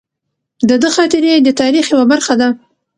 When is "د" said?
0.69-0.71, 1.41-1.49